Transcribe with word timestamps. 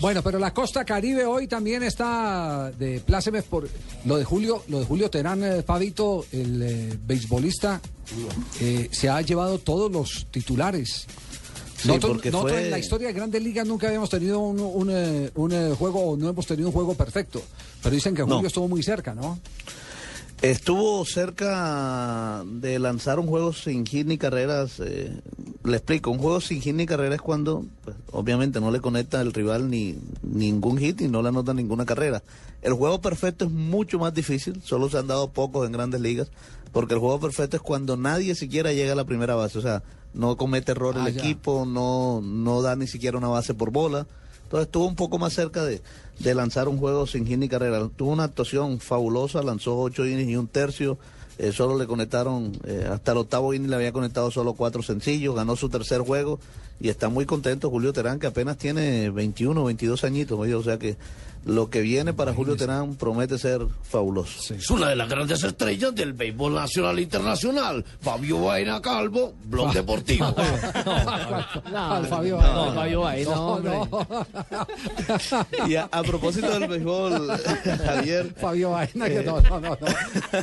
Bueno, 0.00 0.22
pero 0.22 0.38
la 0.38 0.52
costa 0.54 0.84
caribe 0.84 1.24
hoy 1.24 1.46
también 1.46 1.82
está 1.82 2.70
de 2.78 3.00
plácemes 3.00 3.44
por 3.44 3.68
lo 4.04 4.16
de 4.16 4.24
Julio, 4.24 4.62
lo 4.68 4.80
de 4.80 4.84
Julio 4.86 5.10
Terán, 5.10 5.42
eh, 5.44 5.62
Fabito, 5.62 6.24
el 6.32 6.62
eh, 6.62 6.98
beisbolista, 7.06 7.80
eh, 8.60 8.88
se 8.92 9.08
ha 9.08 9.20
llevado 9.22 9.58
todos 9.58 9.90
los 9.90 10.26
titulares. 10.30 11.06
nosotros, 11.84 12.12
porque 12.12 12.30
nosotros 12.30 12.52
fue- 12.58 12.64
en 12.66 12.70
la 12.70 12.78
historia 12.78 13.08
de 13.08 13.14
Grandes 13.14 13.42
Ligas 13.42 13.66
nunca 13.66 13.88
habíamos 13.88 14.08
tenido 14.08 14.38
un, 14.38 14.60
un, 14.60 14.88
eh, 14.90 15.30
un, 15.34 15.52
eh, 15.52 15.74
juego, 15.76 16.16
no 16.16 16.28
hemos 16.28 16.46
tenido 16.46 16.68
un 16.68 16.72
juego 16.72 16.94
perfecto. 16.94 17.42
Pero 17.82 17.94
dicen 17.94 18.14
que 18.14 18.22
No. 18.22 18.34
Julio 18.36 18.46
estuvo 18.46 18.68
muy 18.68 18.82
cerca, 18.84 19.14
¿no? 19.14 19.40
Estuvo 20.42 21.04
cerca 21.04 22.42
de 22.46 22.78
lanzar 22.80 23.20
un 23.20 23.26
juego 23.28 23.52
sin 23.52 23.86
hit 23.86 24.06
ni 24.08 24.18
carreras. 24.18 24.80
eh, 24.80 25.12
le 25.64 25.76
explico, 25.76 26.10
un 26.10 26.18
juego 26.18 26.40
sin 26.40 26.60
hit 26.60 26.74
ni 26.74 26.86
carreras 26.86 27.16
es 27.16 27.20
cuando, 27.22 27.64
pues, 27.84 27.96
obviamente, 28.10 28.60
no 28.60 28.70
le 28.70 28.80
conecta 28.80 29.20
al 29.20 29.32
rival 29.32 29.70
ni 29.70 29.96
ningún 30.22 30.78
hit 30.78 31.00
y 31.00 31.08
no 31.08 31.22
le 31.22 31.28
anota 31.28 31.54
ninguna 31.54 31.84
carrera. 31.86 32.22
El 32.62 32.74
juego 32.74 33.00
perfecto 33.00 33.44
es 33.44 33.50
mucho 33.50 33.98
más 33.98 34.12
difícil, 34.14 34.60
solo 34.62 34.88
se 34.88 34.98
han 34.98 35.06
dado 35.06 35.30
pocos 35.30 35.66
en 35.66 35.72
grandes 35.72 36.00
ligas, 36.00 36.28
porque 36.72 36.94
el 36.94 37.00
juego 37.00 37.20
perfecto 37.20 37.56
es 37.56 37.62
cuando 37.62 37.96
nadie 37.96 38.34
siquiera 38.34 38.72
llega 38.72 38.92
a 38.92 38.96
la 38.96 39.04
primera 39.04 39.34
base, 39.34 39.58
o 39.58 39.62
sea, 39.62 39.82
no 40.14 40.36
comete 40.36 40.72
error 40.72 40.94
Ah, 40.98 41.06
el 41.08 41.14
ya. 41.14 41.20
equipo, 41.22 41.64
no, 41.66 42.20
no 42.22 42.62
da 42.62 42.76
ni 42.76 42.86
siquiera 42.86 43.16
una 43.18 43.28
base 43.28 43.54
por 43.54 43.70
bola. 43.70 44.06
Entonces 44.44 44.66
estuvo 44.66 44.86
un 44.86 44.96
poco 44.96 45.18
más 45.18 45.32
cerca 45.32 45.64
de, 45.64 45.80
de 46.22 46.34
lanzar 46.34 46.68
un 46.68 46.78
juego 46.78 47.06
sin 47.06 47.26
hit 47.26 47.38
ni 47.38 47.48
carrera. 47.48 47.88
Tuvo 47.96 48.12
una 48.12 48.24
actuación 48.24 48.78
fabulosa, 48.80 49.42
lanzó 49.42 49.78
ocho 49.78 50.06
innings 50.06 50.30
y 50.30 50.36
un 50.36 50.46
tercio. 50.48 50.98
eh, 51.38 51.50
solo 51.50 51.76
le 51.78 51.86
conectaron, 51.86 52.52
eh, 52.66 52.86
hasta 52.92 53.12
el 53.12 53.18
octavo 53.18 53.54
inning 53.54 53.70
le 53.70 53.76
había 53.76 53.92
conectado 53.92 54.30
solo 54.30 54.52
cuatro 54.52 54.82
sencillos, 54.82 55.34
ganó 55.34 55.56
su 55.56 55.68
tercer 55.70 56.00
juego 56.02 56.38
y 56.78 56.88
está 56.90 57.08
muy 57.08 57.24
contento 57.26 57.70
Julio 57.70 57.92
Terán, 57.92 58.18
que 58.20 58.26
apenas 58.28 58.58
tiene 58.58 59.08
21, 59.10 59.64
22 59.64 60.04
añitos, 60.04 60.38
oye, 60.38 60.54
o 60.54 60.62
sea 60.62 60.78
que 60.78 60.96
lo 61.44 61.70
que 61.70 61.80
viene 61.80 62.12
para 62.12 62.32
Julio 62.32 62.54
Terán 62.54 62.94
promete 62.94 63.36
ser 63.36 63.66
fabuloso. 63.82 64.54
Es 64.54 64.70
una 64.70 64.88
de 64.90 64.94
las 64.94 65.08
grandes 65.08 65.42
estrellas 65.42 65.92
del 65.92 66.12
béisbol 66.12 66.54
nacional 66.54 66.96
e 67.00 67.02
internacional. 67.02 67.84
Fabio 68.00 68.40
Vaina 68.44 68.80
Calvo, 68.80 69.32
Blog 69.46 69.72
Deportivo. 69.72 70.26
Fabio. 72.08 72.36
No, 72.40 72.72
Fabio 72.74 73.00
Baena, 73.00 73.34
No, 73.34 73.46
hombre. 73.48 73.72
no. 73.90 74.06
Y 75.68 75.74
a, 75.76 75.88
a 75.90 76.02
propósito 76.12 76.50
del 76.58 76.68
béisbol, 76.68 77.30
Javier, 77.86 78.34
Fabio 78.38 78.70
Baena, 78.72 79.08
que 79.08 79.22
no, 79.22 79.40
no, 79.40 79.60
no, 79.60 79.70
no. 79.80 79.86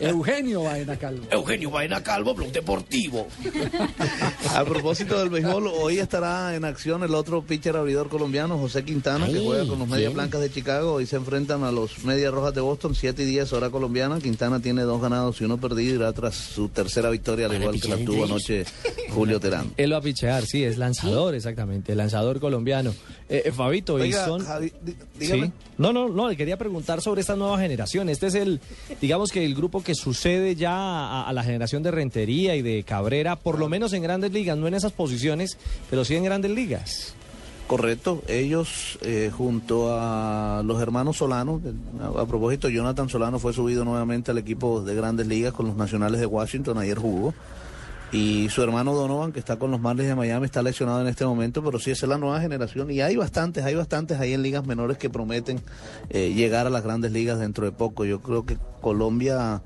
Eugenio 0.00 0.64
Baena 0.64 0.96
Calvo. 0.96 1.24
Eugenio 1.30 1.70
Vaina 1.70 2.02
Calvo, 2.02 2.34
Blog 2.34 2.50
Deportivo. 2.50 3.28
A 4.56 4.64
propósito 4.64 5.18
del 5.20 5.30
béisbol, 5.30 5.68
hoy 5.68 5.98
estará 6.00 6.56
en 6.56 6.64
acción 6.64 7.04
el 7.04 7.14
otro 7.14 7.42
pitcher 7.42 7.76
abridor 7.76 8.08
colombiano, 8.08 8.58
José 8.58 8.84
Quintana, 8.84 9.26
que 9.28 9.38
juega 9.38 9.64
con 9.66 9.78
los 9.78 9.86
Medias 9.88 10.12
Blancas 10.12 10.40
de 10.40 10.50
Chicago. 10.50 10.94
Hoy 10.94 11.06
se 11.06 11.14
enfrentan 11.16 11.62
a 11.62 11.70
los 11.70 12.04
Medias 12.04 12.32
Rojas 12.34 12.54
de 12.54 12.60
Boston, 12.60 12.96
7 12.96 13.22
y 13.22 13.26
10 13.26 13.52
hora 13.52 13.70
colombiana. 13.70 14.18
Quintana 14.18 14.60
tiene 14.60 14.82
dos 14.82 15.00
ganados 15.00 15.40
y 15.40 15.44
uno 15.44 15.58
perdido, 15.58 15.94
irá 15.94 16.12
tras 16.12 16.34
su 16.34 16.70
tercera 16.70 17.08
victoria, 17.10 17.46
al 17.46 17.54
igual 17.54 17.80
que 17.80 17.88
la 17.88 17.98
tuvo 17.98 18.24
anoche 18.24 18.64
Julio 19.10 19.38
Terán. 19.38 19.72
Él 19.76 19.92
va 19.92 19.98
a 19.98 20.02
pichear, 20.02 20.44
sí, 20.44 20.64
es 20.64 20.76
lanzador, 20.76 21.36
exactamente, 21.36 21.94
lanzador 21.94 22.40
colombiano. 22.40 22.92
Eh, 23.28 23.44
eh, 23.46 23.52
Fabito, 23.52 23.98
y 23.98 24.02
Oiga, 24.02 24.26
son... 24.26 24.44
Javi, 24.44 24.70
dí- 24.84 24.94
dígame. 25.18 25.41
Sí. 25.41 25.41
No, 25.78 25.92
no, 25.92 26.08
no, 26.08 26.28
le 26.28 26.36
quería 26.36 26.56
preguntar 26.56 27.00
sobre 27.00 27.22
esta 27.22 27.36
nueva 27.36 27.58
generación. 27.58 28.08
Este 28.08 28.26
es 28.26 28.34
el, 28.34 28.60
digamos 29.00 29.30
que 29.30 29.44
el 29.44 29.54
grupo 29.54 29.82
que 29.82 29.94
sucede 29.94 30.54
ya 30.54 30.74
a, 30.74 31.28
a 31.28 31.32
la 31.32 31.42
generación 31.42 31.82
de 31.82 31.90
Rentería 31.90 32.54
y 32.56 32.62
de 32.62 32.82
Cabrera, 32.84 33.36
por 33.36 33.58
lo 33.58 33.68
menos 33.68 33.92
en 33.92 34.02
grandes 34.02 34.32
ligas, 34.32 34.56
no 34.56 34.68
en 34.68 34.74
esas 34.74 34.92
posiciones, 34.92 35.58
pero 35.90 36.04
sí 36.04 36.14
en 36.14 36.24
grandes 36.24 36.50
ligas. 36.50 37.14
Correcto, 37.66 38.22
ellos 38.28 38.98
eh, 39.02 39.30
junto 39.34 39.96
a 39.98 40.62
los 40.64 40.82
hermanos 40.82 41.16
Solano, 41.16 41.60
a, 42.02 42.20
a 42.20 42.26
propósito, 42.26 42.68
Jonathan 42.68 43.08
Solano 43.08 43.38
fue 43.38 43.54
subido 43.54 43.84
nuevamente 43.84 44.30
al 44.30 44.38
equipo 44.38 44.82
de 44.82 44.94
grandes 44.94 45.26
ligas 45.26 45.54
con 45.54 45.66
los 45.66 45.76
nacionales 45.76 46.20
de 46.20 46.26
Washington, 46.26 46.76
ayer 46.76 46.98
jugó. 46.98 47.32
Y 48.12 48.50
su 48.50 48.62
hermano 48.62 48.94
Donovan, 48.94 49.32
que 49.32 49.38
está 49.38 49.58
con 49.58 49.70
los 49.70 49.80
Marlins 49.80 50.08
de 50.08 50.14
Miami, 50.14 50.44
está 50.44 50.62
lesionado 50.62 51.00
en 51.00 51.08
este 51.08 51.24
momento, 51.24 51.64
pero 51.64 51.78
sí, 51.78 51.90
esa 51.90 52.04
es 52.04 52.10
la 52.10 52.18
nueva 52.18 52.40
generación. 52.40 52.90
Y 52.90 53.00
hay 53.00 53.16
bastantes, 53.16 53.64
hay 53.64 53.74
bastantes 53.74 54.20
ahí 54.20 54.34
en 54.34 54.42
ligas 54.42 54.66
menores 54.66 54.98
que 54.98 55.08
prometen 55.08 55.60
eh, 56.10 56.32
llegar 56.34 56.66
a 56.66 56.70
las 56.70 56.84
grandes 56.84 57.12
ligas 57.12 57.38
dentro 57.38 57.64
de 57.64 57.72
poco. 57.72 58.04
Yo 58.04 58.20
creo 58.20 58.44
que 58.44 58.58
Colombia 58.82 59.62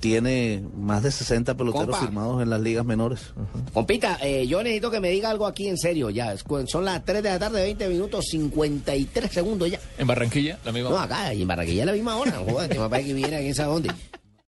tiene 0.00 0.62
más 0.76 1.02
de 1.02 1.10
60 1.10 1.56
peloteros 1.56 1.86
Compa. 1.86 2.00
firmados 2.00 2.42
en 2.42 2.50
las 2.50 2.60
ligas 2.60 2.84
menores. 2.84 3.32
Compita, 3.72 4.18
eh, 4.20 4.46
yo 4.46 4.62
necesito 4.62 4.90
que 4.90 5.00
me 5.00 5.10
diga 5.10 5.30
algo 5.30 5.46
aquí 5.46 5.68
en 5.68 5.78
serio 5.78 6.10
ya. 6.10 6.34
Son 6.66 6.84
las 6.84 7.04
3 7.04 7.22
de 7.22 7.28
la 7.30 7.38
tarde, 7.38 7.62
20 7.62 7.88
minutos, 7.88 8.24
53 8.30 9.30
segundos 9.30 9.70
ya. 9.70 9.80
En 9.96 10.06
Barranquilla, 10.06 10.58
la 10.64 10.72
misma. 10.72 10.90
No, 10.90 10.98
acá, 10.98 11.32
y 11.32 11.42
en 11.42 11.48
Barranquilla 11.48 11.84
la 11.86 11.92
misma 11.92 12.16
hora. 12.16 12.32
Joder, 12.32 12.68
que 12.68 12.78
parece 12.78 13.08
que 13.08 13.14
viene 13.14 13.36
aquí 13.36 13.46
en 13.46 13.50
esa 13.52 13.64
dónde. 13.66 13.90